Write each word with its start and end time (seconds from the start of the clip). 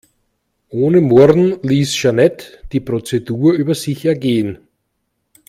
Ohne 0.69 0.99
Murren 0.99 1.59
ließ 1.61 1.93
Jeanette 1.93 2.59
die 2.71 2.79
Prozedur 2.79 3.53
über 3.53 3.75
sich 3.75 4.03
ergehen. 4.03 4.57